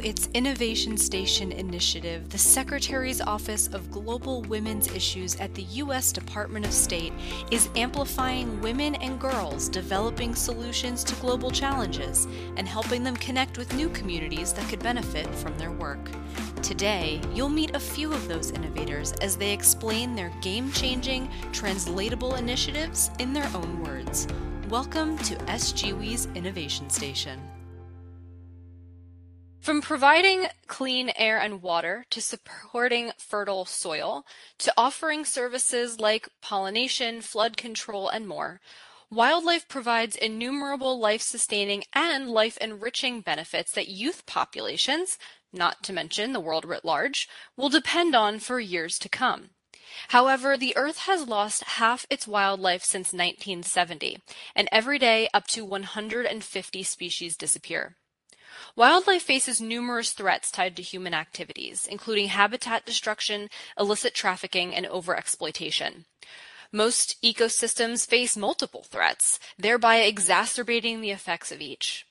[0.00, 6.12] its Innovation Station initiative, the Secretary's Office of Global Women's Issues at the U.S.
[6.12, 7.12] Department of State
[7.50, 12.26] is amplifying women and girls developing solutions to global challenges
[12.56, 16.10] and helping them connect with new communities that could benefit from their work.
[16.62, 22.34] Today, you'll meet a few of those innovators as they explain their game changing, translatable
[22.34, 24.26] initiatives in their own words.
[24.68, 27.40] Welcome to S/GWI's Innovation Station.
[29.60, 34.24] From providing clean air and water to supporting fertile soil
[34.56, 38.62] to offering services like pollination, flood control, and more,
[39.10, 45.18] wildlife provides innumerable life sustaining and life enriching benefits that youth populations,
[45.52, 49.50] not to mention the world writ large, will depend on for years to come.
[50.08, 54.22] However, the Earth has lost half its wildlife since 1970,
[54.56, 57.96] and every day up to 150 species disappear.
[58.76, 63.48] Wildlife faces numerous threats tied to human activities, including habitat destruction,
[63.78, 66.04] illicit trafficking, and overexploitation.
[66.72, 72.06] Most ecosystems face multiple threats, thereby exacerbating the effects of each.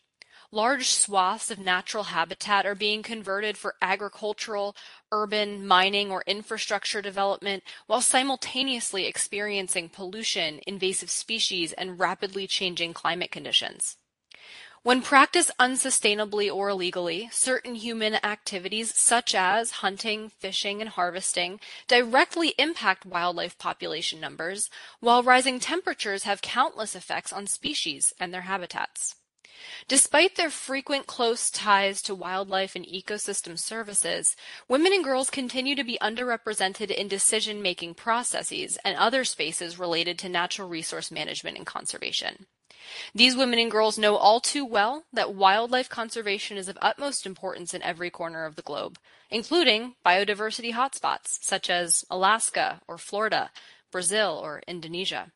[0.51, 4.75] Large swaths of natural habitat are being converted for agricultural,
[5.11, 13.29] urban, mining, or infrastructure development while simultaneously experiencing pollution, invasive species, and rapidly changing climate
[13.29, 13.97] conditions.
[14.89, 22.55] When practiced unsustainably or illegally, certain human activities such as hunting, fishing, and harvesting directly
[22.57, 29.13] impact wildlife population numbers, while rising temperatures have countless effects on species and their habitats.
[29.87, 34.35] Despite their frequent close ties to wildlife and ecosystem services,
[34.67, 40.29] women and girls continue to be underrepresented in decision-making processes and other spaces related to
[40.29, 42.47] natural resource management and conservation.
[43.13, 47.73] These women and girls know all too well that wildlife conservation is of utmost importance
[47.73, 48.97] in every corner of the globe,
[49.29, 53.51] including biodiversity hotspots such as Alaska or Florida,
[53.91, 55.31] Brazil or Indonesia.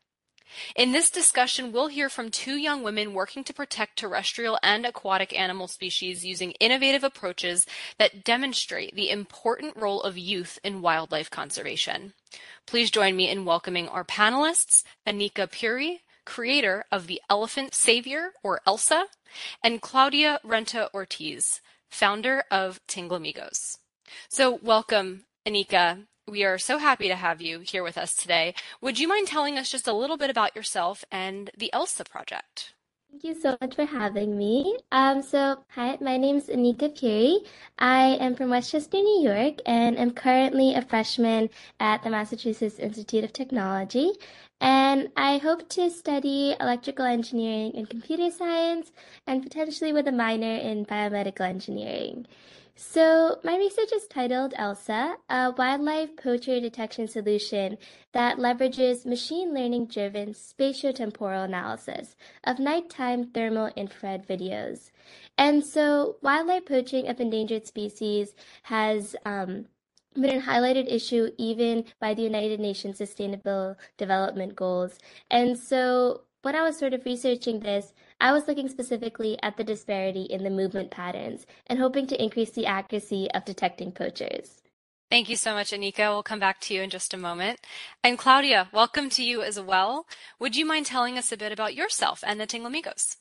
[0.76, 5.36] In this discussion, we'll hear from two young women working to protect terrestrial and aquatic
[5.36, 7.66] animal species using innovative approaches
[7.98, 12.12] that demonstrate the important role of youth in wildlife conservation.
[12.66, 18.60] Please join me in welcoming our panelists, Anika Puri, creator of the Elephant Savior, or
[18.66, 19.06] ELSA,
[19.62, 23.78] and Claudia Renta Ortiz, founder of Tinglamigos.
[24.28, 26.06] So welcome, Anika.
[26.26, 28.54] We are so happy to have you here with us today.
[28.80, 32.74] Would you mind telling us just a little bit about yourself and the ELSA project?
[33.14, 34.76] Thank you so much for having me.
[34.90, 37.44] Um, so, hi, my name is Anika Puri.
[37.78, 41.48] I am from Westchester, New York, and am currently a freshman
[41.78, 44.10] at the Massachusetts Institute of Technology.
[44.60, 48.92] And I hope to study electrical engineering and computer science,
[49.26, 52.26] and potentially with a minor in biomedical engineering.
[52.76, 57.78] So, my research is titled ELSA, a wildlife poacher detection solution
[58.12, 64.90] that leverages machine learning driven spatiotemporal analysis of nighttime thermal infrared videos.
[65.38, 68.34] And so, wildlife poaching of endangered species
[68.64, 69.66] has um,
[70.14, 74.98] been a highlighted issue even by the United Nations Sustainable Development Goals.
[75.30, 79.64] And so when I was sort of researching this, I was looking specifically at the
[79.64, 84.62] disparity in the movement patterns and hoping to increase the accuracy of detecting poachers.
[85.10, 86.10] Thank you so much, Anika.
[86.10, 87.60] We'll come back to you in just a moment.
[88.02, 90.06] And Claudia, welcome to you as well.
[90.40, 93.16] Would you mind telling us a bit about yourself and the Tinglamigos?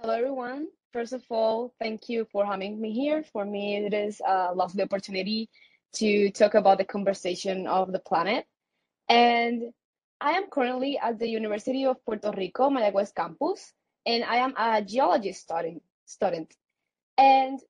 [0.00, 0.68] Hello, everyone.
[0.92, 3.24] First of all, thank you for having me here.
[3.32, 5.50] For me, it is a lovely opportunity
[5.94, 8.46] to talk about the conversation of the planet.
[9.08, 9.72] And
[10.20, 13.72] I am currently at the University of Puerto Rico, Mayagüez campus,
[14.04, 15.82] and I am a geology student.
[16.04, 16.54] student.
[17.16, 17.60] And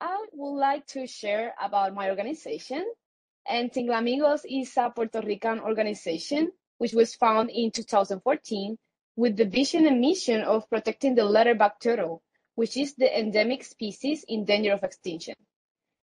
[0.00, 2.84] I would like to share about my organization.
[3.46, 8.78] And Tinglamigos is a Puerto Rican organization which was founded in 2014
[9.16, 12.22] with the vision and mission of protecting the leatherback turtle,
[12.54, 15.34] which is the endemic species in danger of extinction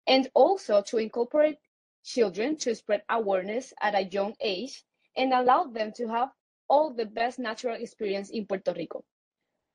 [0.07, 1.57] and also to incorporate
[2.04, 4.84] children to spread awareness at a young age
[5.18, 6.30] and allow them to have
[6.68, 9.04] all the best natural experience in Puerto Rico.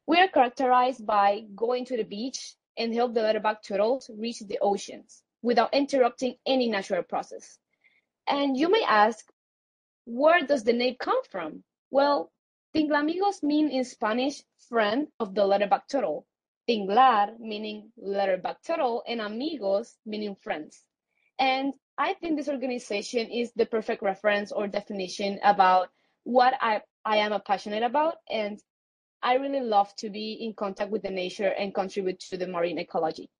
[0.06, 4.58] We are characterized by going to the beach and help the leatherback turtles reach the
[4.60, 7.58] oceans without interrupting any natural process.
[8.26, 9.24] And you may ask,
[10.04, 11.62] where does the name come from?
[11.90, 12.30] Well,
[12.74, 16.26] Tinglamigos mean in Spanish friend of the leatherback turtle,
[16.70, 20.84] Tinglar meaning leatherback turtle, and amigos meaning friends.
[21.40, 25.88] And I think this organization is the perfect reference or definition about
[26.22, 28.18] what I, I am passionate about.
[28.30, 28.60] And
[29.20, 32.78] I really love to be in contact with the nature and contribute to the marine
[32.78, 33.30] ecology.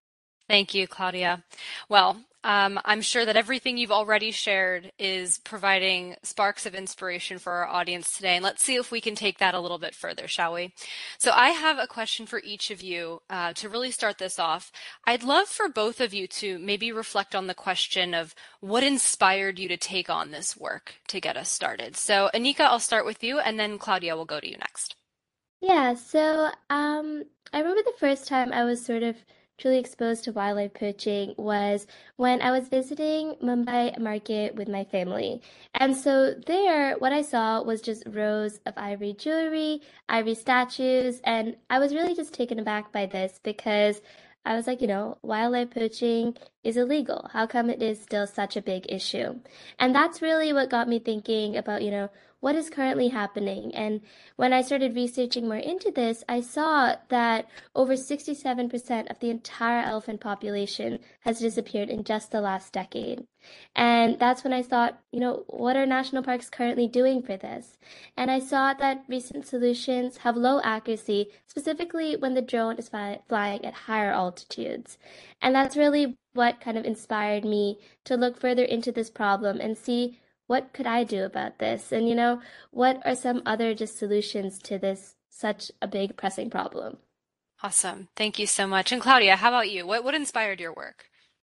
[0.47, 1.43] Thank you, Claudia.
[1.87, 7.53] Well, um, I'm sure that everything you've already shared is providing sparks of inspiration for
[7.53, 8.35] our audience today.
[8.35, 10.73] And let's see if we can take that a little bit further, shall we?
[11.19, 14.71] So I have a question for each of you uh, to really start this off.
[15.05, 19.59] I'd love for both of you to maybe reflect on the question of what inspired
[19.59, 21.95] you to take on this work to get us started.
[21.95, 24.95] So Anika, I'll start with you, and then Claudia will go to you next.
[25.61, 27.23] Yeah, so um,
[27.53, 29.15] I remember the first time I was sort of
[29.61, 31.85] truly exposed to wildlife poaching was
[32.15, 35.41] when I was visiting Mumbai market with my family.
[35.75, 41.55] And so there, what I saw was just rows of ivory jewelry, ivory statues, and
[41.69, 44.01] I was really just taken aback by this because
[44.43, 47.29] I was like, you know, wildlife poaching is illegal.
[47.33, 49.39] How come it is still such a big issue?
[49.79, 52.09] And that's really what got me thinking about, you know,
[52.41, 53.73] what is currently happening.
[53.73, 54.01] And
[54.35, 59.83] when I started researching more into this, I saw that over 67% of the entire
[59.83, 63.25] elephant population has disappeared in just the last decade.
[63.75, 67.77] And that's when I thought, you know, what are national parks currently doing for this?
[68.17, 73.21] And I saw that recent solutions have low accuracy, specifically when the drone is fly-
[73.29, 74.97] flying at higher altitudes.
[75.41, 79.77] And that's really what kind of inspired me to look further into this problem and
[79.77, 81.91] see what could I do about this?
[81.91, 82.41] And, you know,
[82.71, 86.97] what are some other just solutions to this such a big pressing problem?
[87.63, 88.09] Awesome.
[88.15, 88.91] Thank you so much.
[88.91, 89.85] And Claudia, how about you?
[89.85, 91.05] What what inspired your work?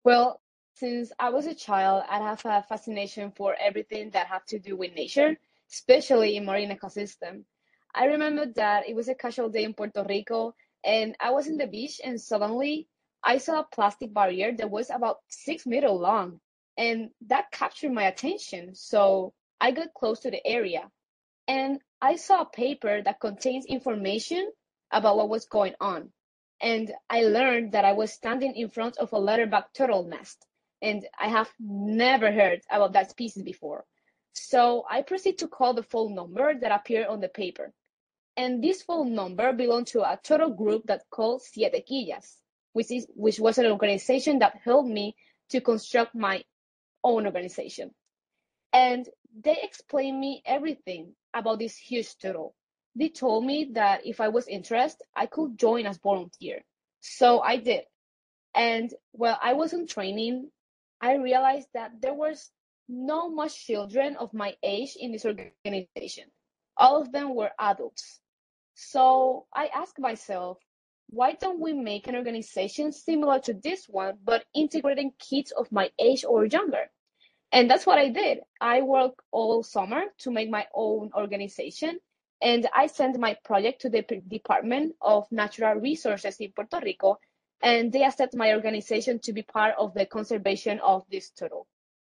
[0.04, 0.40] Well,
[0.76, 4.78] since I was a child, I have a fascination for everything that have to do
[4.78, 5.36] with nature,
[5.72, 7.44] especially in marine ecosystem.
[7.94, 11.58] I remember that it was a casual day in Puerto Rico, and I was in
[11.58, 12.88] the beach, and suddenly
[13.26, 16.40] I saw a plastic barrier that was about six meters long
[16.78, 18.76] and that captured my attention.
[18.76, 20.90] So I got close to the area
[21.48, 24.52] and I saw a paper that contains information
[24.92, 26.12] about what was going on.
[26.62, 30.46] And I learned that I was standing in front of a leatherback turtle nest,
[30.82, 33.86] and I have never heard about that species before.
[34.34, 37.74] So I proceed to call the phone number that appeared on the paper.
[38.38, 42.42] And this phone number belonged to a turtle group that called Siete Quillas,
[42.76, 45.16] which, is, which was an organization that helped me
[45.50, 46.44] to construct my
[47.06, 47.92] own organization.
[48.74, 49.08] And
[49.42, 52.54] they explained me everything about this huge turtle.
[52.94, 56.66] They told me that if I was interested, I could join as volunteer.
[57.00, 57.84] So I did.
[58.54, 60.50] And while I was in training,
[61.00, 62.52] I realized that there was
[62.90, 66.26] not much children of my age in this organization.
[66.76, 68.20] All of them were adults.
[68.74, 70.58] So I asked myself,
[71.10, 75.90] why don't we make an organization similar to this one, but integrating kids of my
[76.00, 76.90] age or younger?
[77.52, 78.40] And that's what I did.
[78.60, 82.00] I worked all summer to make my own organization.
[82.42, 87.18] And I sent my project to the Department of Natural Resources in Puerto Rico,
[87.62, 91.68] and they accepted my organization to be part of the conservation of this turtle.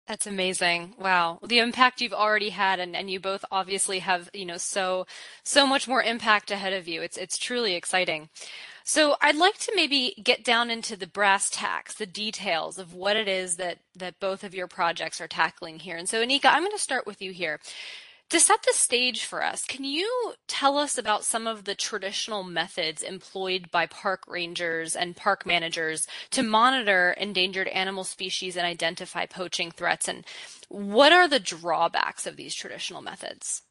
[0.09, 0.95] That's amazing.
[0.99, 1.39] Wow.
[1.47, 5.07] The impact you've already had and, and you both obviously have, you know, so
[5.45, 7.03] so much more impact ahead of you.
[7.03, 8.31] It's it's truly exciting.
[8.89, 13.19] So I'd like to maybe get down into the brass tacks, the details of what
[13.19, 15.99] it is that that both of your projects are tackling here.
[15.99, 17.61] And so Anika, I'm going to start with you here.
[18.31, 22.43] To set the stage for us, can you tell us about some of the traditional
[22.43, 29.27] methods employed by park rangers and park managers to monitor endangered animal species and identify
[29.27, 30.09] poaching threats?
[30.09, 30.25] And
[30.71, 33.65] what are the drawbacks of these traditional methods?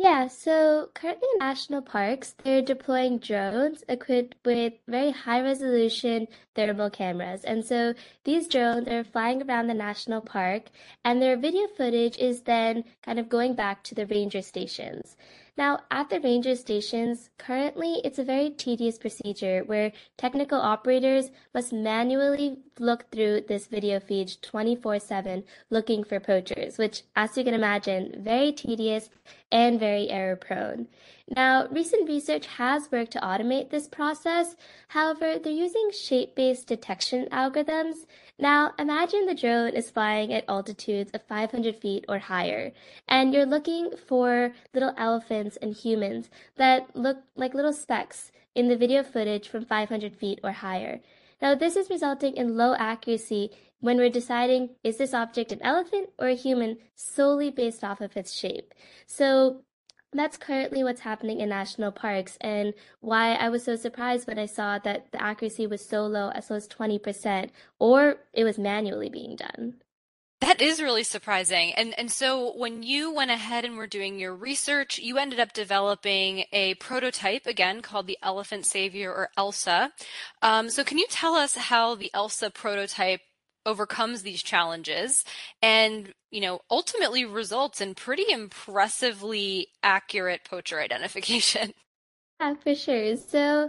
[0.00, 6.88] Yeah, so currently in national parks, they're deploying drones equipped with very high resolution thermal
[6.88, 7.42] cameras.
[7.42, 10.70] And so these drones are flying around the national park,
[11.04, 15.16] and their video footage is then kind of going back to the ranger stations.
[15.56, 21.72] Now, at the ranger stations, currently it's a very tedious procedure where technical operators must
[21.72, 28.14] manually look through this video feed 24/7 looking for poachers, which, as you can imagine,
[28.22, 29.10] very tedious
[29.50, 30.88] and very error prone.
[31.28, 34.56] Now, recent research has worked to automate this process.
[34.88, 38.06] However, they're using shape-based detection algorithms
[38.40, 42.70] now, imagine the drone is flying at altitudes of 500 feet or higher,
[43.08, 48.76] and you're looking for little elephants and humans that look like little specks in the
[48.76, 51.00] video footage from 500 feet or higher.
[51.40, 56.10] Now, this is resulting in low accuracy when we're deciding is this object an elephant
[56.18, 58.74] or a human solely based off of its shape.
[59.06, 59.62] So,
[60.12, 64.46] that's currently what's happening in national parks and why I was so surprised when I
[64.46, 69.10] saw that the accuracy was so low as low as 20% or it was manually
[69.10, 69.74] being done.
[70.40, 71.72] That is really surprising.
[71.74, 75.52] And and so when you went ahead and were doing your research, you ended up
[75.52, 79.90] developing a prototype again called the Elephant Savior or ELSA.
[80.40, 83.20] Um, so can you tell us how the ELSA prototype
[83.66, 85.24] overcomes these challenges
[85.60, 91.74] and you know ultimately results in pretty impressively accurate poacher identification?
[92.40, 93.16] Yeah, for sure.
[93.16, 93.68] So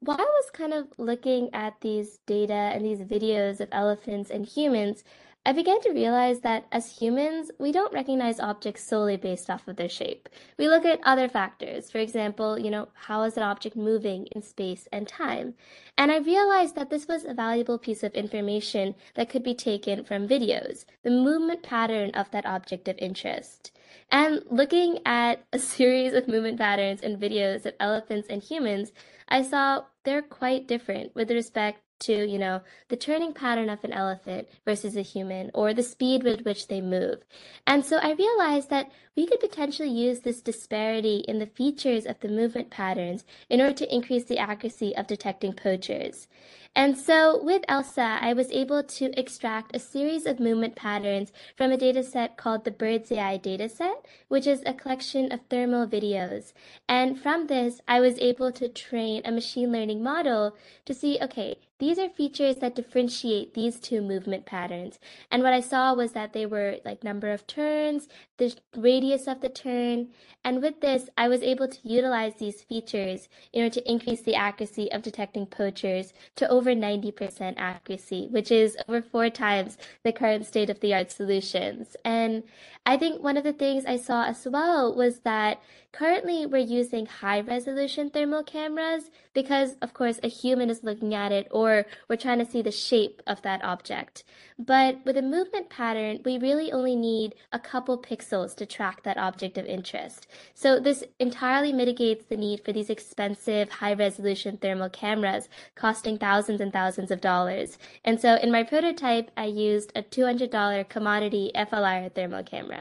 [0.00, 4.46] while I was kind of looking at these data and these videos of elephants and
[4.46, 5.04] humans,
[5.46, 9.76] I began to realize that as humans, we don't recognize objects solely based off of
[9.76, 10.28] their shape.
[10.58, 11.88] We look at other factors.
[11.88, 15.54] For example, you know, how is an object moving in space and time?
[15.96, 20.02] And I realized that this was a valuable piece of information that could be taken
[20.02, 23.70] from videos, the movement pattern of that object of interest.
[24.10, 28.90] And looking at a series of movement patterns and videos of elephants and humans,
[29.28, 33.92] I saw they're quite different with respect to, you know, the turning pattern of an
[33.92, 37.24] elephant versus a human or the speed with which they move.
[37.66, 42.20] And so I realized that we could potentially use this disparity in the features of
[42.20, 46.28] the movement patterns in order to increase the accuracy of detecting poachers.
[46.76, 51.72] And so with ELSA, I was able to extract a series of movement patterns from
[51.72, 56.52] a dataset called the Bird's Eye dataset, which is a collection of thermal videos.
[56.86, 60.54] And from this, I was able to train a machine learning model
[60.84, 64.98] to see, okay, these are features that differentiate these two movement patterns.
[65.30, 69.42] And what I saw was that they were like number of turns, the radius of
[69.42, 70.08] the turn.
[70.42, 74.34] And with this, I was able to utilize these features in order to increase the
[74.34, 80.46] accuracy of detecting poachers to over 90% accuracy, which is over four times the current
[80.46, 81.96] state of the art solutions.
[82.04, 82.42] And
[82.88, 87.06] I think one of the things I saw as well was that currently we're using
[87.06, 92.16] high resolution thermal cameras because, of course, a human is looking at it or we're
[92.16, 94.22] trying to see the shape of that object.
[94.58, 99.18] But with a movement pattern, we really only need a couple pixels to track that
[99.18, 100.28] object of interest.
[100.54, 106.60] So this entirely mitigates the need for these expensive high resolution thermal cameras costing thousands
[106.60, 107.78] and thousands of dollars.
[108.04, 112.75] And so in my prototype, I used a $200 commodity FLIR thermal camera.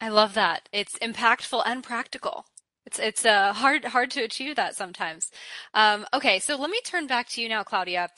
[0.00, 0.68] I love that.
[0.72, 2.46] It's impactful and practical.
[2.86, 5.30] It's it's uh, hard hard to achieve that sometimes.
[5.72, 8.10] Um, okay, so let me turn back to you now, Claudia.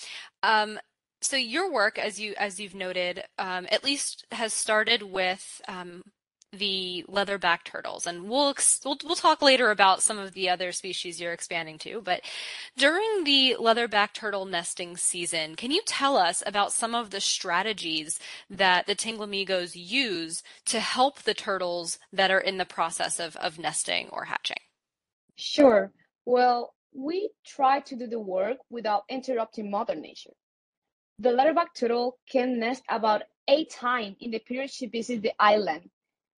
[0.42, 0.78] Um,
[1.20, 6.02] so your work, as you as you've noted, um, at least has started with um,
[6.52, 11.20] the leatherback turtles, and we'll, we'll we'll talk later about some of the other species
[11.20, 12.00] you're expanding to.
[12.00, 12.22] But
[12.76, 18.18] during the leatherback turtle nesting season, can you tell us about some of the strategies
[18.48, 23.58] that the Tinglamigos use to help the turtles that are in the process of of
[23.58, 24.56] nesting or hatching?
[25.36, 25.92] Sure.
[26.24, 30.32] Well, we try to do the work without interrupting Mother Nature.
[31.18, 35.88] The leatherback turtle can nest about eight times in the period she visits the island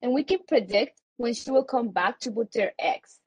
[0.02, 3.20] and we can predict when she will come back to put their eggs.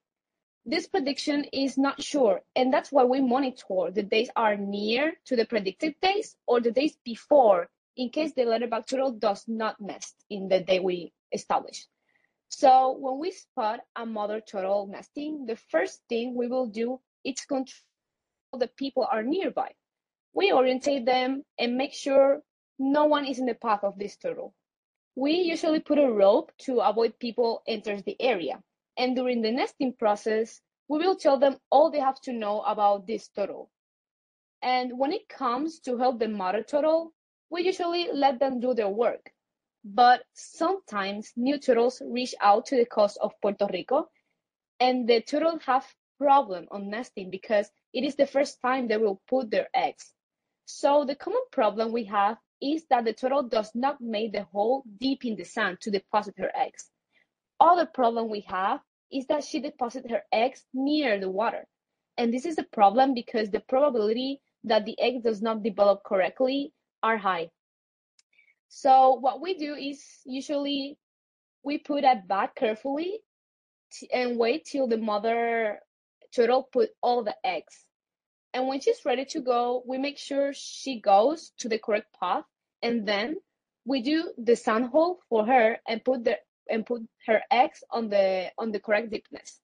[0.65, 5.35] This prediction is not sure, and that's why we monitor the days are near to
[5.35, 8.45] the predicted days or the days before in case the
[8.87, 11.87] turtle does not nest in the day we establish.
[12.49, 17.41] So when we spot a mother turtle nesting, the first thing we will do is
[17.45, 17.81] control
[18.57, 19.71] the people are nearby.
[20.33, 22.41] We orientate them and make sure
[22.77, 24.53] no one is in the path of this turtle.
[25.15, 28.63] We usually put a rope to avoid people enters the area.
[28.97, 33.07] And during the nesting process, we will tell them all they have to know about
[33.07, 33.69] this turtle.
[34.61, 37.13] And when it comes to help the mother turtle,
[37.49, 39.31] we usually let them do their work.
[39.83, 44.09] But sometimes new turtles reach out to the coast of Puerto Rico
[44.79, 49.21] and the turtle have problem on nesting because it is the first time they will
[49.27, 50.13] put their eggs.
[50.65, 54.83] So the common problem we have is that the turtle does not make the hole
[54.99, 56.89] deep in the sand to deposit her eggs.
[57.59, 58.79] Other problem we have
[59.11, 61.67] is that she deposits her eggs near the water.
[62.17, 66.73] And this is a problem because the probability that the egg does not develop correctly
[67.01, 67.49] are high.
[68.69, 70.97] So what we do is usually
[71.63, 73.19] we put it back carefully
[74.13, 75.79] and wait till the mother
[76.33, 77.85] turtle put all the eggs.
[78.53, 82.45] And when she's ready to go, we make sure she goes to the correct path
[82.81, 83.35] and then
[83.85, 86.37] we do the sand hole for her and put the
[86.69, 89.59] and put her eggs on the on the correct deepness.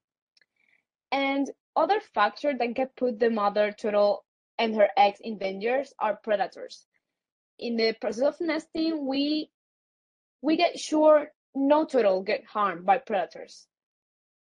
[1.12, 4.25] And other factors that can put the mother turtle
[4.57, 6.86] and her eggs in danger are predators.
[7.59, 9.50] In the process of nesting, we
[10.41, 13.67] we get sure no turtle get harmed by predators.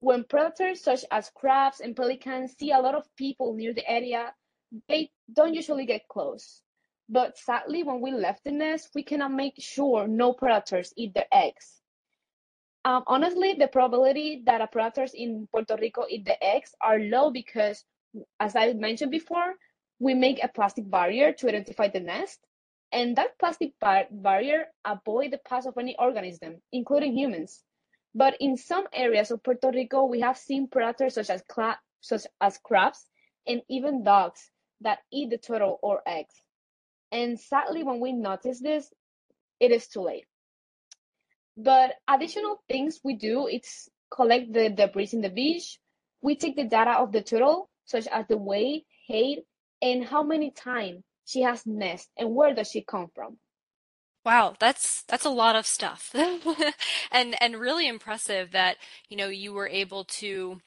[0.00, 4.34] When predators such as crabs and pelicans see a lot of people near the area,
[4.88, 6.63] they don't usually get close.
[7.08, 11.28] But sadly, when we left the nest, we cannot make sure no predators eat their
[11.32, 11.82] eggs.
[12.84, 17.30] Um, honestly, the probability that a predators in Puerto Rico eat the eggs are low
[17.30, 17.84] because,
[18.40, 19.54] as I mentioned before,
[19.98, 22.40] we make a plastic barrier to identify the nest,
[22.92, 27.64] and that plastic bar- barrier avoid the pass of any organism, including humans.
[28.14, 32.26] But in some areas of Puerto Rico, we have seen predators such as cla- such
[32.40, 33.06] as crabs
[33.46, 34.50] and even dogs
[34.82, 36.43] that eat the turtle or eggs.
[37.14, 38.92] And sadly, when we notice this,
[39.60, 40.26] it is too late.
[41.56, 45.78] But additional things we do is collect the debris in the beach.
[46.22, 49.44] We take the data of the turtle, such as the weight, height,
[49.80, 53.38] and how many times she has nest and where does she come from.
[54.24, 56.12] Wow, that's that's a lot of stuff.
[57.12, 58.78] and and really impressive that,
[59.08, 60.60] you know, you were able to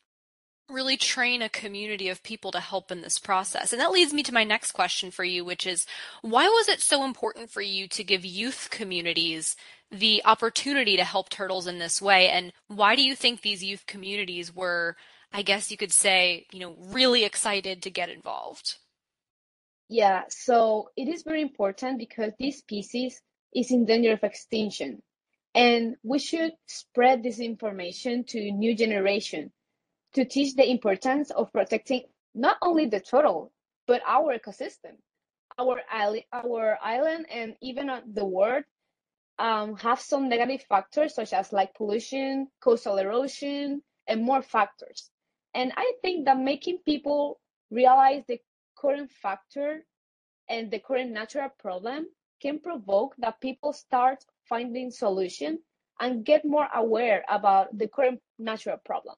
[0.70, 3.72] really train a community of people to help in this process.
[3.72, 5.86] And that leads me to my next question for you, which is
[6.22, 9.56] why was it so important for you to give youth communities
[9.92, 12.30] the opportunity to help turtles in this way?
[12.30, 14.98] And why do you think these youth communities were,
[15.32, 18.76] I guess you could say, you know, really excited to get involved?
[19.90, 23.22] Yeah, so it is very important because this species
[23.56, 25.02] is in danger of extinction.
[25.56, 29.52] And we should spread this information to new generation
[30.18, 32.02] to teach the importance of protecting
[32.34, 33.52] not only the turtle,
[33.86, 34.98] but our ecosystem.
[35.60, 35.80] Our,
[36.34, 38.64] our island and even the world
[39.38, 45.12] um, have some negative factors such as like pollution, coastal erosion, and more factors.
[45.54, 48.40] And I think that making people realize the
[48.76, 49.86] current factor
[50.50, 52.08] and the current natural problem
[52.42, 55.60] can provoke that people start finding solution
[56.00, 59.16] and get more aware about the current natural problem.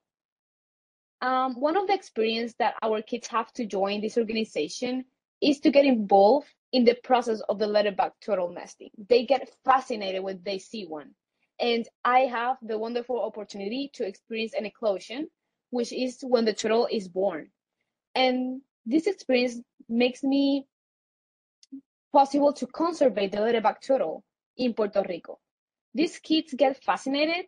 [1.22, 5.06] Um, one of the experience that our kids have to join this organization
[5.42, 8.92] is to get involved in the process of the leatherback turtle nesting.
[9.10, 11.12] They get fascinated when they see one.
[11.60, 15.26] And I have the wonderful opportunity to experience an eclosion,
[15.72, 17.50] which is when the turtle is born.
[18.16, 20.68] And this experience makes me
[22.14, 24.24] possible to conserve the leatherback turtle
[24.58, 25.40] in Puerto Rico.
[25.94, 27.46] These kids get fascinated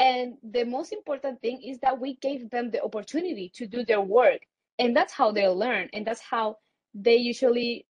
[0.00, 4.00] and the most important thing is that we gave them the opportunity to do their
[4.00, 4.40] work.
[4.78, 5.90] And that's how they learn.
[5.92, 6.56] And that's how
[6.94, 7.86] they usually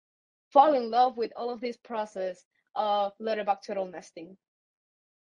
[0.52, 4.38] fall in love with all of this process of leatherback turtle nesting.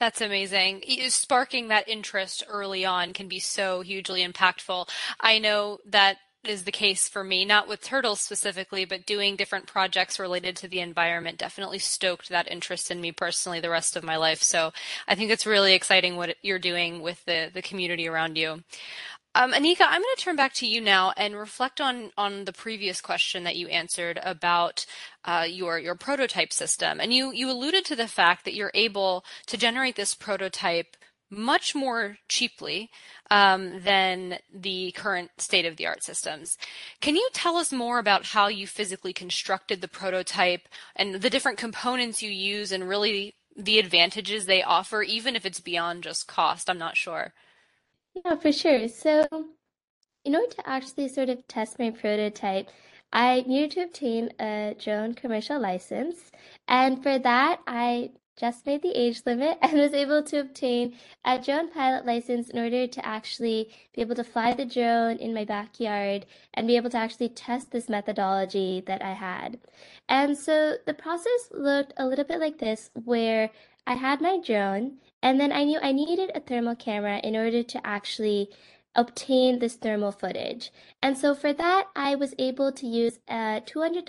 [0.01, 0.83] That's amazing.
[1.11, 4.89] Sparking that interest early on can be so hugely impactful.
[5.21, 6.17] I know that
[6.49, 10.69] is the case for me, not with turtles specifically, but doing different projects related to
[10.69, 14.43] the environment definitely stoked that interest in me personally the rest of my life.
[14.43, 14.73] So
[15.09, 18.63] I think it's really exciting what you're doing with the, the community around you.
[19.37, 22.53] Um, Anika, I'm going to turn back to you now and reflect on on the
[22.53, 24.87] previous question that you answered about
[25.25, 29.25] uh, your your prototype system, and you you alluded to the fact that you're able
[29.47, 30.97] to generate this prototype
[31.35, 32.91] much more cheaply
[33.31, 36.57] um, than the current state of the art systems.
[37.01, 41.59] Can you tell us more about how you physically constructed the prototype and the different
[41.59, 46.71] components you use and really the advantages they offer, even if it's beyond just cost?
[46.71, 47.33] I'm not sure.
[48.15, 48.89] Yeah, for sure.
[48.89, 49.27] So,
[50.25, 52.69] in order to actually sort of test my prototype,
[53.13, 56.33] I needed to obtain a drone commercial license.
[56.67, 60.95] And for that, I just made the age limit and was able to obtain
[61.25, 65.35] a drone pilot license in order to actually be able to fly the drone in
[65.35, 69.59] my backyard and be able to actually test this methodology that I had.
[70.09, 73.51] And so the process looked a little bit like this, where
[73.87, 77.63] I had my drone and then I knew I needed a thermal camera in order
[77.63, 78.51] to actually
[78.97, 80.73] obtain this thermal footage.
[81.03, 84.05] And so for that, I was able to use a $200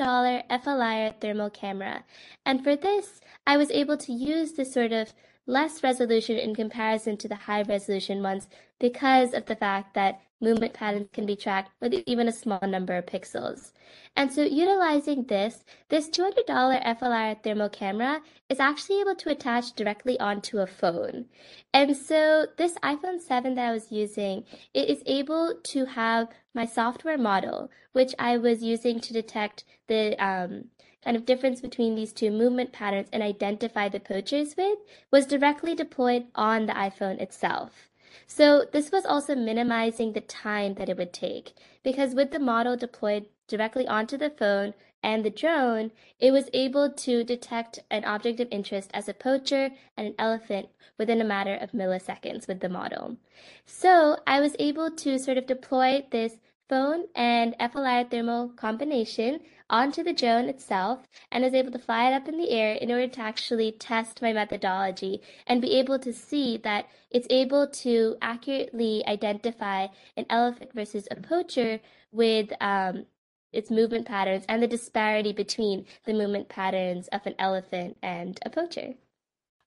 [0.50, 2.04] FLIR thermal camera.
[2.46, 5.14] And for this, I was able to use this sort of
[5.48, 8.48] less resolution in comparison to the high resolution ones
[8.80, 12.96] because of the fact that movement patterns can be tracked with even a small number
[12.96, 13.72] of pixels.
[14.16, 20.20] And so utilizing this, this $200 FLIR thermal camera is actually able to attach directly
[20.20, 21.26] onto a phone.
[21.74, 26.66] And so this iPhone 7 that I was using, it is able to have my
[26.66, 30.66] software model, which I was using to detect the um,
[31.04, 34.80] kind of difference between these two movement patterns and identify the poachers with,
[35.12, 37.90] was directly deployed on the iPhone itself.
[38.28, 42.76] So this was also minimizing the time that it would take because with the model
[42.76, 44.74] deployed directly onto the phone
[45.04, 49.70] and the drone, it was able to detect an object of interest as a poacher
[49.96, 53.18] and an elephant within a matter of milliseconds with the model.
[53.66, 60.04] So I was able to sort of deploy this phone and FLIR thermal combination onto
[60.04, 63.08] the drone itself and was able to fly it up in the air in order
[63.08, 69.04] to actually test my methodology and be able to see that it's able to accurately
[69.08, 71.80] identify an elephant versus a poacher
[72.12, 73.06] with um,
[73.52, 78.50] its movement patterns and the disparity between the movement patterns of an elephant and a
[78.50, 78.96] poacher.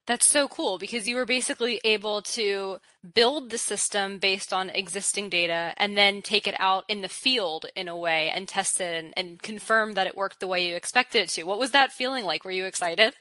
[0.09, 2.79] That's so cool because you were basically able to
[3.15, 7.67] build the system based on existing data and then take it out in the field
[7.77, 10.75] in a way and test it and, and, confirm that it worked the way you
[10.77, 11.43] expected it to.
[11.43, 12.43] What was that feeling like?
[12.43, 13.17] Were you excited?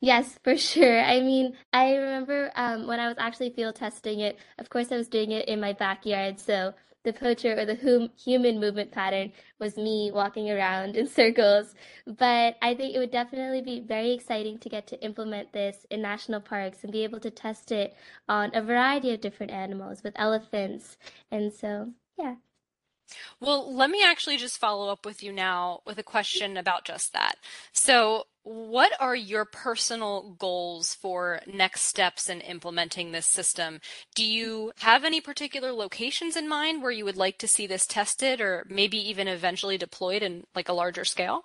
[0.00, 0.98] Yes, for sure.
[0.98, 4.96] I mean, I remember um, when I was actually field testing it, of course, I
[4.96, 6.40] was doing it in my backyard.
[6.40, 6.72] So
[7.04, 11.74] the poacher or the hum- human movement pattern was me walking around in circles.
[12.06, 16.02] But I think it would definitely be very exciting to get to implement this in
[16.02, 17.94] national parks and be able to test it
[18.28, 20.96] on a variety of different animals with elephants.
[21.30, 22.36] And so, yeah.
[23.40, 27.12] Well, let me actually just follow up with you now with a question about just
[27.12, 27.34] that.
[27.72, 33.80] So, what are your personal goals for next steps in implementing this system?
[34.14, 37.86] Do you have any particular locations in mind where you would like to see this
[37.86, 41.44] tested or maybe even eventually deployed in like a larger scale?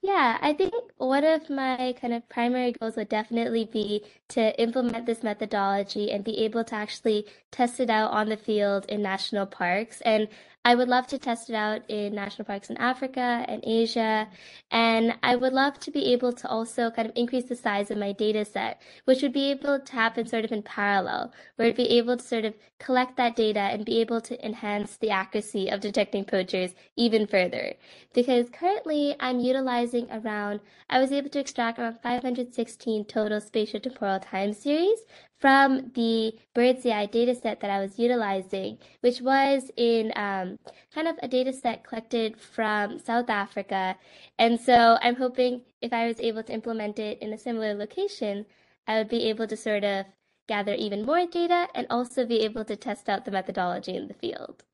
[0.00, 5.06] Yeah, I think one of my kind of primary goals would definitely be to implement
[5.06, 9.46] this methodology and be able to actually test it out on the field in national
[9.46, 10.00] parks.
[10.02, 10.28] And
[10.64, 14.28] I would love to test it out in national parks in Africa and Asia.
[14.70, 17.96] And I would love to be able to also kind of increase the size of
[17.98, 21.76] my data set, which would be able to happen sort of in parallel, where it'd
[21.76, 25.68] be able to sort of collect that data and be able to enhance the accuracy
[25.68, 27.74] of detecting poachers even further.
[28.12, 34.20] Because currently I'm utilizing around, I was able to extract around 516 total spatial temporal
[34.20, 35.00] time series
[35.38, 40.58] from the Bird's Eye dataset that I was utilizing, which was in um,
[40.92, 43.96] kind of a dataset collected from South Africa.
[44.38, 48.46] And so I'm hoping if I was able to implement it in a similar location,
[48.86, 50.06] I would be able to sort of
[50.48, 54.14] gather even more data and also be able to test out the methodology in the
[54.14, 54.64] field.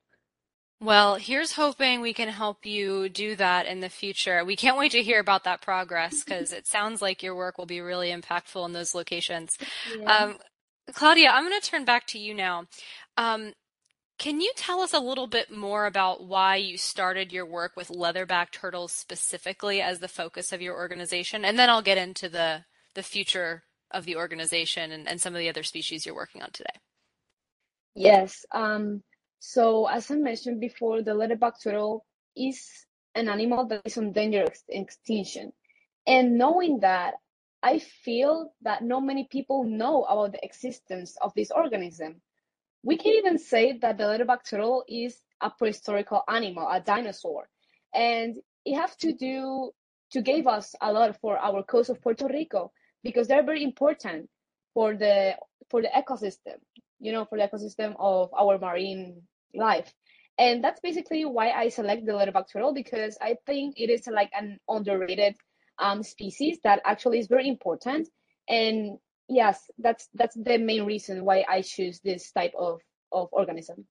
[0.81, 4.43] Well, here's hoping we can help you do that in the future.
[4.43, 7.65] We can't wait to hear about that progress because it sounds like your work will
[7.65, 9.57] be really impactful in those locations.
[9.99, 10.11] Yeah.
[10.11, 10.37] Um,
[10.93, 12.65] Claudia, I'm going to turn back to you now.
[13.17, 13.53] Um,
[14.17, 17.89] can you tell us a little bit more about why you started your work with
[17.89, 21.43] leatherback turtles specifically as the focus of your organization?
[21.43, 25.39] And then I'll get into the, the future of the organization and, and some of
[25.39, 26.79] the other species you're working on today.
[27.93, 28.45] Yes.
[28.51, 29.03] Um,
[29.39, 34.45] so, as I mentioned before, the leatherback turtle is an animal that is on danger
[34.69, 35.51] extinction.
[36.07, 37.15] And knowing that,
[37.65, 42.21] I feel that not many people know about the existence of this organism.
[42.83, 43.27] We can mm-hmm.
[43.27, 47.49] even say that the leatherback turtle is a prehistorical animal, a dinosaur,
[47.91, 49.71] and it has to do
[50.11, 52.71] to give us a lot for our coast of Puerto Rico
[53.03, 54.29] because they're very important
[54.75, 55.35] for the
[55.71, 56.57] for the ecosystem,
[56.99, 59.23] you know, for the ecosystem of our marine
[59.55, 59.91] life.
[60.37, 64.29] And that's basically why I select the leatherback turtle because I think it is like
[64.37, 65.35] an underrated
[65.79, 68.09] um, species that actually is very important.
[68.47, 73.85] And yes, that's that's the main reason why I choose this type of, of organism.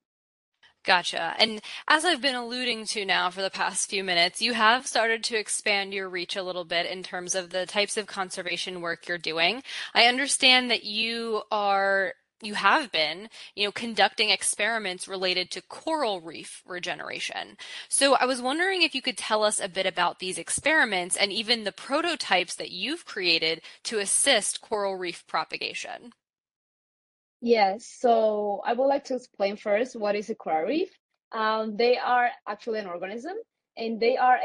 [0.84, 1.34] Gotcha.
[1.38, 5.24] And as I've been alluding to now for the past few minutes, you have started
[5.24, 9.08] to expand your reach a little bit in terms of the types of conservation work
[9.08, 9.62] you're doing.
[9.94, 16.20] I understand that you are you have been, you know, conducting experiments related to coral
[16.20, 17.56] reef regeneration.
[17.88, 21.32] So I was wondering if you could tell us a bit about these experiments and
[21.32, 26.12] even the prototypes that you've created to assist coral reef propagation.
[27.40, 30.90] Yes, so I would like to explain first what is a coral reef.
[31.32, 33.34] Um, they are actually an organism
[33.76, 34.38] and they are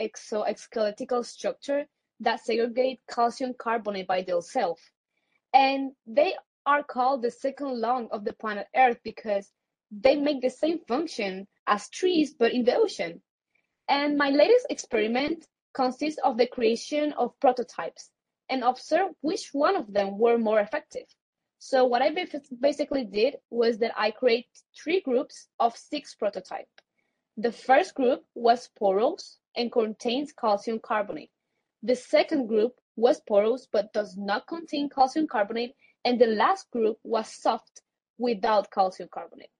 [0.00, 1.86] exoskeletal structure
[2.20, 4.82] that segregate calcium carbonate by themselves.
[5.54, 6.34] And they
[6.68, 9.50] are called the second lung of the planet Earth because
[9.90, 13.22] they make the same function as trees but in the ocean.
[13.88, 18.10] And my latest experiment consists of the creation of prototypes
[18.50, 21.06] and observe which one of them were more effective.
[21.58, 22.10] So what I
[22.60, 26.68] basically did was that I create three groups of six prototypes.
[27.38, 31.30] The first group was porous and contains calcium carbonate.
[31.82, 35.74] The second group was porous but does not contain calcium carbonate
[36.08, 37.82] and the last group was soft
[38.16, 39.50] without calcium carbonate.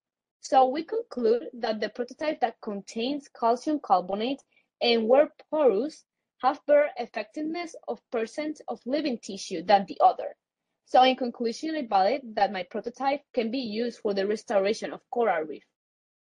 [0.41, 4.41] So we conclude that the prototype that contains calcium carbonate
[4.81, 6.05] and were porous
[6.39, 10.37] have better effectiveness of percent of living tissue than the other.
[10.87, 15.03] So in conclusion, I validate that my prototype can be used for the restoration of
[15.11, 15.65] coral reef.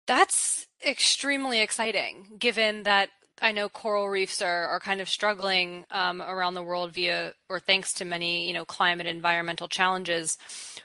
[0.05, 3.10] That's extremely exciting, given that
[3.41, 7.60] I know coral reefs are, are kind of struggling um, around the world via or
[7.60, 10.38] thanks to many, you know, climate environmental challenges.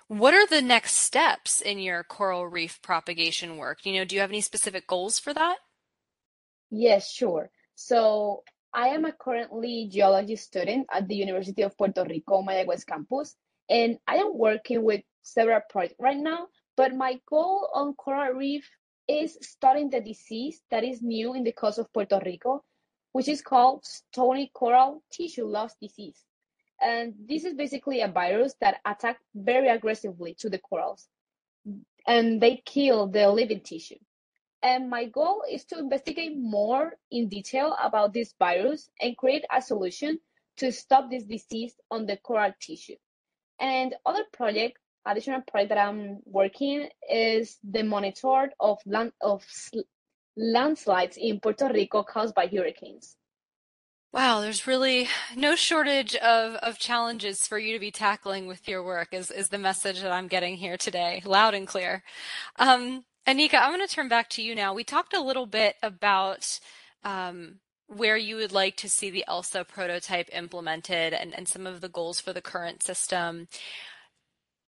[0.08, 3.84] What are the next steps in your coral reef propagation work?
[3.84, 5.56] You know, do you have any specific goals for that?
[6.70, 7.50] Yes, sure.
[7.74, 13.36] So I am a currently geology student at the University of Puerto Rico, Mayagüez campus,
[13.68, 16.48] and I am working with several projects right now.
[16.76, 18.68] But my goal on coral reef
[19.08, 22.64] is studying the disease that is new in the coast of Puerto Rico,
[23.12, 26.24] which is called stony coral tissue loss disease.
[26.80, 31.08] And this is basically a virus that attacks very aggressively to the corals
[32.06, 33.98] and they kill the living tissue.
[34.62, 39.60] And my goal is to investigate more in detail about this virus and create a
[39.60, 40.18] solution
[40.56, 42.96] to stop this disease on the coral tissue.
[43.60, 49.44] And other project additional project that I'm working is the monitor of land of
[50.36, 53.16] landslides in Puerto Rico caused by hurricanes.
[54.12, 58.84] Wow, there's really no shortage of, of challenges for you to be tackling with your
[58.84, 62.04] work is, is the message that I'm getting here today, loud and clear.
[62.56, 64.72] Um, Anika, I'm going to turn back to you now.
[64.72, 66.60] We talked a little bit about
[67.02, 67.56] um,
[67.88, 71.88] where you would like to see the ELSA prototype implemented and, and some of the
[71.88, 73.48] goals for the current system.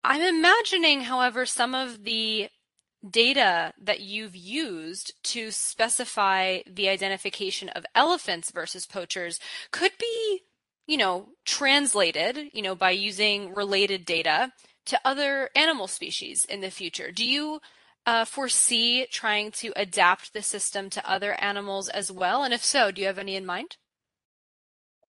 [0.02, 2.48] I'm imagining, however, some of the
[3.08, 10.42] data that you've used to specify the identification of elephants versus poachers could be,
[10.86, 14.52] you know, translated, you know, by using related data
[14.86, 17.10] to other animal species in the future.
[17.10, 17.60] Do you
[18.06, 22.42] uh, foresee trying to adapt the system to other animals as well?
[22.42, 23.76] And if so, do you have any in mind?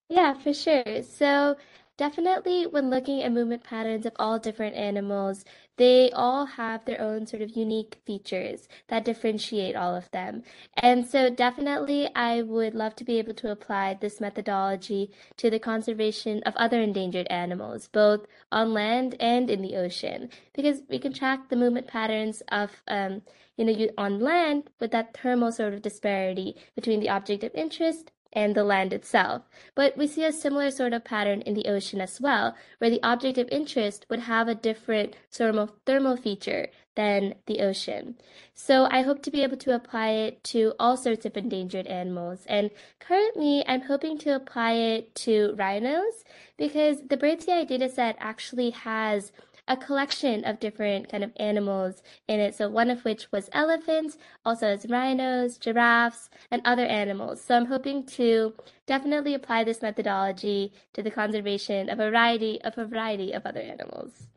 [0.10, 1.04] Yeah, for sure.
[1.04, 1.56] So
[2.02, 5.46] Definitely, when looking at movement patterns of all different animals,
[5.78, 10.42] they all have their own sort of unique features that differentiate all of them.
[10.76, 15.60] And so, definitely, I would love to be able to apply this methodology to the
[15.60, 21.14] conservation of other endangered animals, both on land and in the ocean, because we can
[21.14, 23.22] track the movement patterns of, um,
[23.58, 28.10] you know, on land with that thermal sort of disparity between the object of interest
[28.34, 29.44] and the land itself.
[29.76, 33.04] But we see a similar sort of pattern in the ocean as well, where the
[33.04, 38.16] object of interest would have a different thermal, thermal feature than the ocean.
[38.54, 42.46] So I hope to be able to apply it to all sorts of endangered animals.
[42.48, 46.24] And currently, I'm hoping to apply it to rhinos
[46.58, 49.32] because the Bird's Eye dataset actually has
[49.72, 52.54] a collection of different kind of animals in it.
[52.54, 57.42] So one of which was elephants, also as rhinos, giraffes, and other animals.
[57.42, 58.54] So I'm hoping to
[58.86, 63.62] definitely apply this methodology to the conservation of a variety of a variety of other
[63.62, 64.28] animals.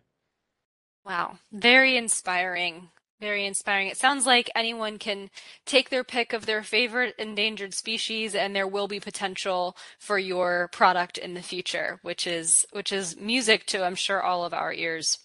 [1.05, 2.90] Wow, very inspiring.
[3.20, 3.88] Very inspiring.
[3.88, 5.31] It sounds like anyone can
[5.64, 10.68] take their pick of their favorite endangered species and there will be potential for your
[10.73, 14.73] product in the future, which is which is music to I'm sure all of our
[14.75, 15.23] ears.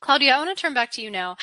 [0.00, 1.36] Claudia, I want to turn back to you now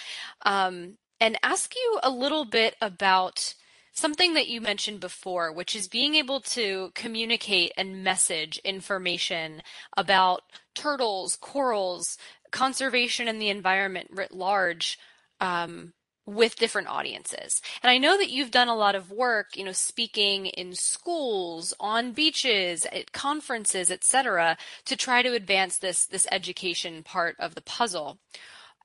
[0.46, 3.54] um, and ask you a little bit about
[3.94, 9.62] something that you mentioned before, which is being able to communicate and message information
[9.96, 10.42] about
[10.74, 12.18] turtles, corals,
[12.52, 14.98] conservation and the environment writ large
[15.39, 15.94] um,
[16.25, 17.62] with different audiences.
[17.81, 21.73] And I know that you've done a lot of work, you know, speaking in schools,
[21.79, 27.62] on beaches, at conferences, etc., to try to advance this this education part of the
[27.62, 28.19] puzzle.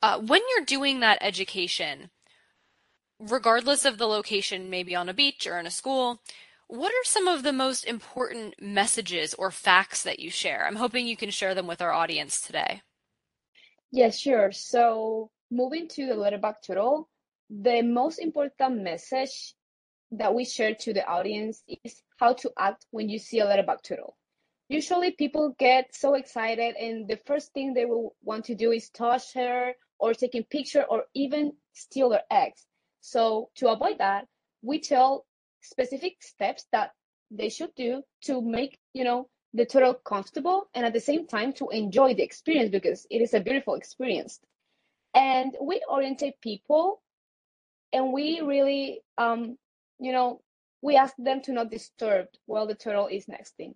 [0.03, 2.11] Uh, when you're doing that education,
[3.19, 6.21] regardless of the location, maybe on a beach or in a school,
[6.69, 10.67] what are some of the most important messages or facts that you share?
[10.67, 12.83] I'm hoping you can share them with our audience today.
[13.91, 14.53] Yeah, sure.
[14.53, 17.09] So moving to the leatherback turtle,
[17.51, 19.55] the most important message
[20.11, 24.17] that we share to the audience is how to act when you see a turtle.
[24.69, 28.91] Usually people get so excited and the first thing they will want to do is
[28.91, 32.67] touch her or taking picture or even steal their eggs.
[33.01, 34.27] So to avoid that,
[34.63, 35.25] we tell
[35.63, 36.93] specific steps that
[37.31, 41.53] they should do to make, you know, the turtle comfortable and at the same time
[41.55, 44.41] to enjoy the experience because it is a beautiful experience.
[45.15, 47.01] And we orientate people
[47.93, 49.57] and we really um
[49.99, 50.41] you know
[50.83, 53.75] we ask them to not disturb while the turtle is nesting.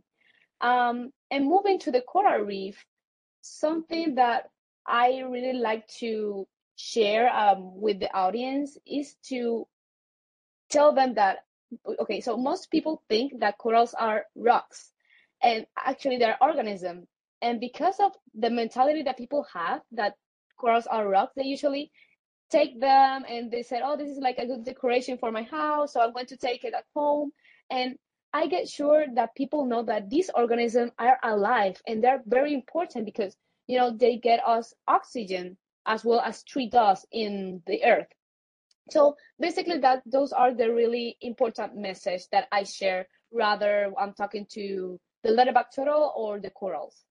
[0.61, 2.85] Um and moving to the coral reef
[3.43, 4.49] something that
[4.87, 6.47] i really like to
[6.77, 9.67] share um, with the audience is to
[10.71, 11.39] tell them that
[12.01, 14.93] okay so most people think that corals are rocks
[15.43, 17.07] and actually they're organisms
[17.43, 20.15] and because of the mentality that people have that
[20.59, 21.91] corals are rocks they usually
[22.53, 25.95] take them and they said, oh, this is like a good decoration for my house,
[25.95, 27.33] so I'm going to take it at home.
[27.71, 27.97] And
[28.35, 33.05] I get sure that people know that these organisms are alive and they're very important
[33.05, 33.37] because
[33.67, 38.09] you know they get us oxygen as well as tree us in the earth.
[38.91, 44.47] So basically that those are the really important message that I share rather I'm talking
[44.53, 47.05] to the leatherback turtle or the corals.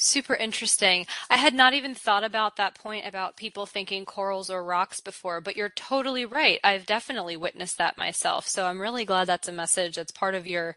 [0.00, 1.06] Super interesting.
[1.28, 5.40] I had not even thought about that point about people thinking corals or rocks before,
[5.40, 6.60] but you're totally right.
[6.62, 8.46] I've definitely witnessed that myself.
[8.46, 10.76] So I'm really glad that's a message that's part of your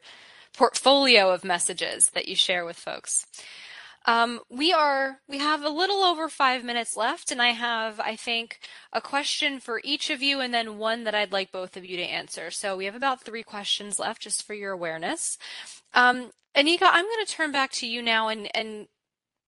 [0.57, 3.27] portfolio of messages that you share with folks.
[4.07, 8.15] Um, we are we have a little over five minutes left, and I have, I
[8.15, 8.57] think,
[8.91, 11.95] a question for each of you, and then one that I'd like both of you
[11.97, 12.49] to answer.
[12.49, 15.38] So we have about three questions left, just for your awareness.
[15.93, 18.88] Um, Anika, I'm going to turn back to you now and and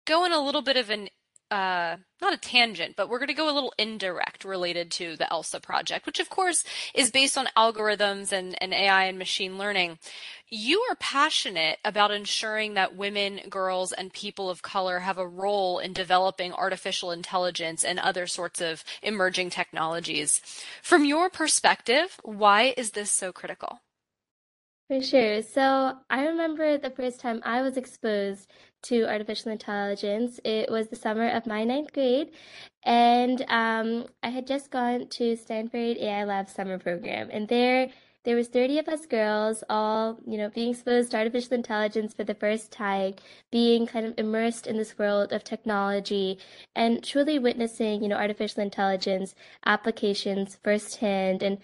[0.07, 1.09] go in a little bit of an
[1.51, 5.33] uh, not a tangent, but we're going to go a little indirect related to the
[5.33, 9.99] ELSA project, which of course is based on algorithms and, and AI and machine learning.
[10.49, 15.79] You are passionate about ensuring that women, girls, and people of color have a role
[15.79, 20.41] in developing artificial intelligence and other sorts of emerging technologies.
[20.83, 23.81] From your perspective, why is this so critical?
[24.89, 25.43] For sure.
[25.43, 28.49] So I remember the first time I was exposed
[28.89, 30.41] to artificial intelligence.
[30.45, 32.31] It was the summer of my ninth grade,
[32.83, 37.91] and um, I had just gone to Stanford AI Lab summer program, and there
[38.27, 42.25] there was 30 of us girls all you know being exposed to artificial intelligence for
[42.25, 43.15] the first time
[43.53, 46.37] being kind of immersed in this world of technology
[46.75, 51.59] and truly witnessing you know artificial intelligence applications firsthand and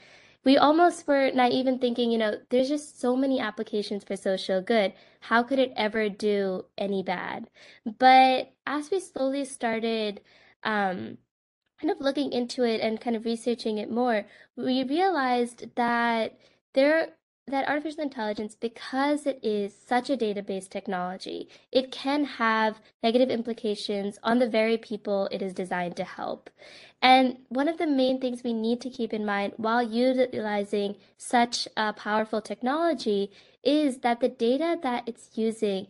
[0.44, 4.60] we almost were not even thinking, you know, there's just so many applications for social
[4.60, 4.92] good.
[5.20, 7.48] How could it ever do any bad?
[7.98, 10.20] But as we slowly started,
[10.64, 11.18] um,
[11.80, 14.26] kind of looking into it and kind of researching it more,
[14.56, 16.38] we realized that
[16.74, 17.08] there
[17.52, 24.18] that artificial intelligence, because it is such a database technology, it can have negative implications
[24.22, 26.50] on the very people it is designed to help.
[27.00, 31.68] And one of the main things we need to keep in mind while utilizing such
[31.76, 33.30] a powerful technology
[33.62, 35.86] is that the data that it's using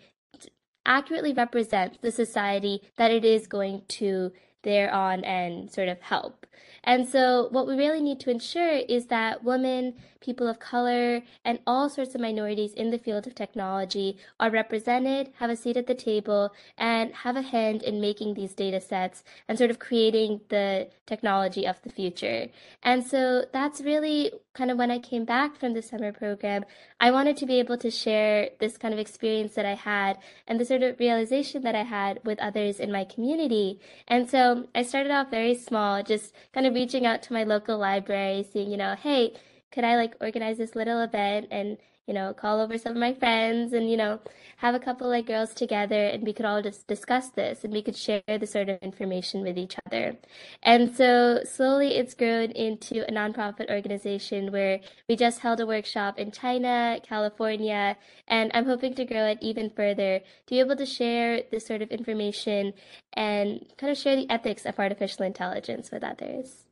[0.85, 6.47] accurately represents the society that it is going to thereon and sort of help.
[6.85, 11.59] And so, what we really need to ensure is that women, people of color, and
[11.67, 15.87] all sorts of minorities in the field of technology are represented, have a seat at
[15.87, 20.41] the table, and have a hand in making these data sets and sort of creating
[20.49, 22.49] the technology of the future.
[22.83, 26.65] And so, that's really kind of when I came back from the summer program,
[27.01, 30.61] I wanted to be able to share this kind of experience that I had and
[30.61, 33.81] the sort of realization that I had with others in my community.
[34.07, 37.79] And so, I started off very small, just kind of reaching out to my local
[37.79, 39.35] library, seeing, you know, hey,
[39.73, 43.15] could I like organize this little event and, you know, call over some of my
[43.15, 44.21] friends and, you know,
[44.59, 47.83] have a couple like girls together and we could all just discuss this and we
[47.83, 50.17] could share the sort of information with each other.
[50.63, 56.19] And so slowly it's grown into a nonprofit organization where we just held a workshop
[56.19, 57.97] in China, California,
[58.29, 61.83] and I'm hoping to grow it even further to be able to share this sort
[61.83, 62.75] of information
[63.15, 66.67] and kind of share the ethics of artificial intelligence with others.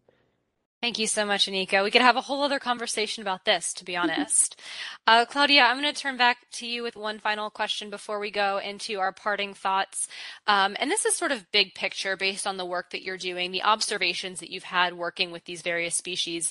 [0.81, 1.85] Thank you so much, Anika.
[1.85, 4.59] We could have a whole other conversation about this, to be honest.
[5.07, 8.31] uh, Claudia, I'm going to turn back to you with one final question before we
[8.31, 10.09] go into our parting thoughts.
[10.47, 13.51] Um, and this is sort of big picture based on the work that you're doing,
[13.51, 16.51] the observations that you've had working with these various species.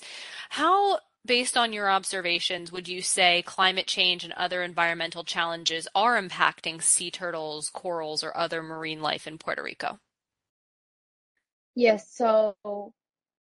[0.50, 6.22] How based on your observations, would you say climate change and other environmental challenges are
[6.22, 10.00] impacting sea turtles, corals, or other marine life in Puerto Rico?
[11.74, 12.56] Yes, so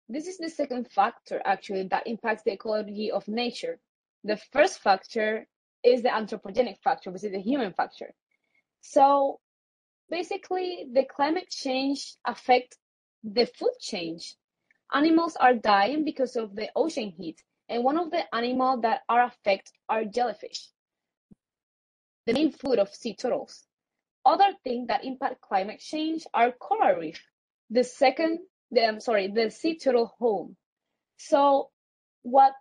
[0.10, 3.80] this is the second factor actually that impacts the ecology of nature.
[4.24, 5.48] The first factor
[5.84, 8.14] is the anthropogenic factor, which is the human factor.
[8.82, 9.40] So
[10.10, 12.78] basically the climate change affect
[13.24, 14.36] the food change.
[14.92, 19.24] Animals are dying because of the ocean heat, and one of the animals that are
[19.24, 20.68] affected are jellyfish,
[22.26, 23.66] the main food of sea turtles.
[24.26, 27.24] Other things that impact climate change are coral reef.
[27.70, 28.40] The second
[28.72, 30.56] the I'm sorry, the sea turtle home.
[31.18, 31.70] So
[32.22, 32.54] what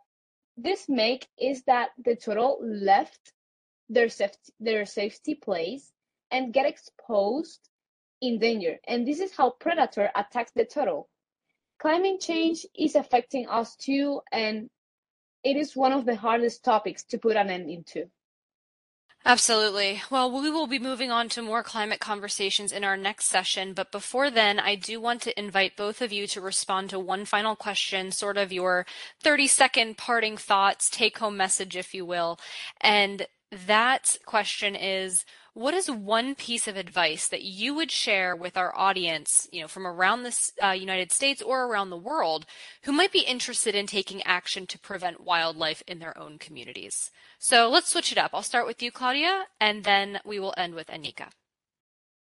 [0.57, 3.33] this make is that the turtle left
[3.89, 5.93] their safety their safety place
[6.31, 7.61] and get exposed
[8.21, 8.79] in danger.
[8.87, 11.09] And this is how predator attacks the turtle.
[11.79, 14.69] Climate change is affecting us too, and
[15.45, 18.11] it is one of the hardest topics to put an end into.
[19.29, 20.01] Absolutely.
[20.11, 23.75] Well, we will be moving on to more climate conversations in our next session.
[23.75, 27.27] But before then, I do want to invite both of you to respond to one
[27.27, 28.87] final question, sort of your
[29.21, 32.41] 30 second parting thoughts, take home message, if you will.
[32.81, 33.27] And
[33.67, 38.77] that question is what is one piece of advice that you would share with our
[38.77, 42.47] audience, you know, from around the uh, United States or around the world,
[42.85, 47.11] who might be interested in taking action to prevent wildlife in their own communities?
[47.39, 48.31] So let's switch it up.
[48.33, 51.29] I'll start with you, Claudia, and then we will end with Anika.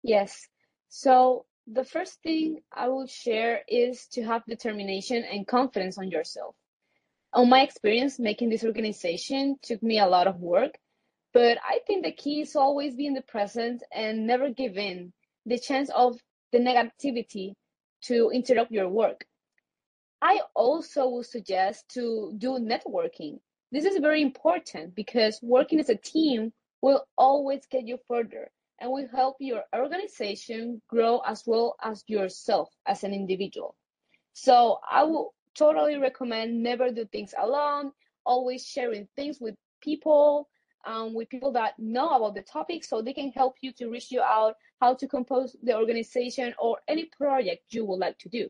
[0.03, 0.47] Yes.
[0.89, 6.55] So the first thing I will share is to have determination and confidence on yourself.
[7.33, 10.77] On my experience, making this organization took me a lot of work
[11.33, 15.11] but I think the key is always be in the present and never give in
[15.45, 16.19] the chance of
[16.51, 17.53] the negativity
[18.03, 19.25] to interrupt your work.
[20.21, 23.39] I also would suggest to do networking.
[23.71, 28.91] This is very important because working as a team will always get you further and
[28.91, 33.75] will help your organization grow as well as yourself as an individual.
[34.33, 37.91] So I will totally recommend never do things alone,
[38.25, 40.47] always sharing things with people
[40.85, 44.11] um, with people that know about the topic so they can help you to reach
[44.11, 48.49] you out how to compose the organization or any project you would like to do.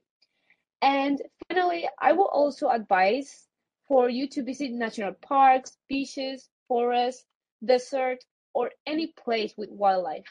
[0.81, 3.47] And finally, I will also advise
[3.87, 7.25] for you to visit national parks, beaches, forests,
[7.63, 8.23] desert,
[8.53, 10.25] or any place with wildlife.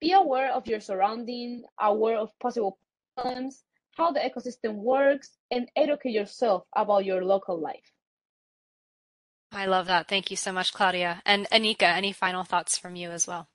[0.00, 2.78] Be aware of your surrounding, aware of possible
[3.16, 3.62] problems,
[3.96, 7.92] how the ecosystem works, and educate yourself about your local life.
[9.52, 10.08] I love that.
[10.08, 11.22] Thank you so much, Claudia.
[11.24, 13.48] And Anika, any final thoughts from you as well?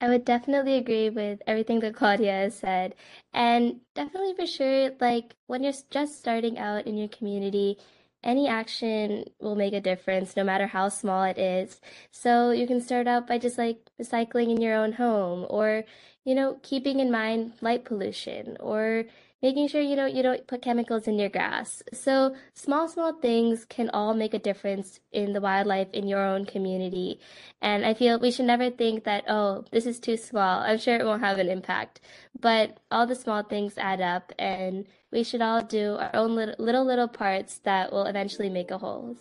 [0.00, 2.94] I would definitely agree with everything that Claudia has said.
[3.32, 7.78] And definitely for sure, like when you're just starting out in your community,
[8.24, 11.80] any action will make a difference, no matter how small it is.
[12.10, 15.84] So you can start out by just like recycling in your own home or,
[16.24, 19.04] you know, keeping in mind light pollution or
[19.42, 21.82] making sure you don't you don't put chemicals in your grass.
[21.92, 26.46] So small small things can all make a difference in the wildlife in your own
[26.46, 27.20] community.
[27.60, 30.60] And I feel we should never think that oh this is too small.
[30.60, 32.00] I'm sure it won't have an impact,
[32.38, 36.54] but all the small things add up, and we should all do our own little
[36.58, 39.16] little, little parts that will eventually make a whole.